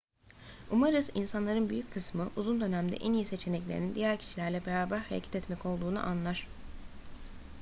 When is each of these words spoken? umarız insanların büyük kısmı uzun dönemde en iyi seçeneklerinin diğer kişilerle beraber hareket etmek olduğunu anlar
umarız 0.71 1.09
insanların 1.15 1.69
büyük 1.69 1.93
kısmı 1.93 2.29
uzun 2.35 2.61
dönemde 2.61 2.95
en 2.95 3.13
iyi 3.13 3.25
seçeneklerinin 3.25 3.95
diğer 3.95 4.19
kişilerle 4.19 4.65
beraber 4.65 4.97
hareket 4.97 5.35
etmek 5.35 5.65
olduğunu 5.65 6.05
anlar 6.07 6.47